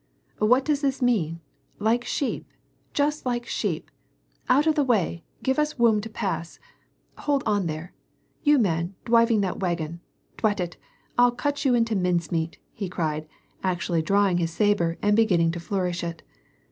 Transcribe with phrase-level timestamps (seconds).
[0.39, 1.41] "What does this mean?
[1.77, 2.47] Like sheep!
[2.91, 3.91] Just like sheep!
[4.49, 6.57] Out of the way!— give us woom to pass!
[7.19, 7.93] Hold on there,
[8.41, 10.01] you man dwiving that wagon!
[10.39, 10.75] dwat it!
[11.19, 13.27] I'll cut you into mincemeat," he cried,
[13.63, 16.23] actually drawing his sabre and beginning to flourish it.